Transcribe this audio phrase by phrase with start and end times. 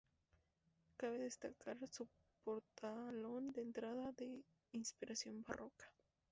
[0.97, 2.07] Cabe destacar su
[2.43, 5.93] portalón de entrada, de inspiración barroca.